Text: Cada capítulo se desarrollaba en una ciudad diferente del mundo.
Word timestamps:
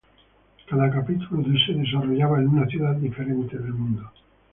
Cada 0.67 0.89
capítulo 0.89 1.43
se 1.63 1.73
desarrollaba 1.73 2.39
en 2.39 2.47
una 2.47 2.65
ciudad 2.65 2.95
diferente 2.95 3.55
del 3.59 3.71
mundo. 3.75 4.09